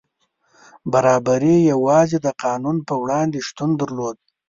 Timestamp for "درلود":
3.81-4.17